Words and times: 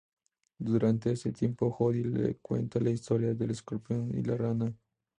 Durante 0.57 1.11
este 1.11 1.31
tiempo, 1.31 1.69
Jody 1.69 2.03
le 2.03 2.37
cuenta 2.37 2.79
la 2.79 2.89
historia 2.89 3.35
del 3.35 3.51
Escorpión 3.51 4.09
y 4.17 4.23
la 4.23 4.35
Rana. 4.35 4.73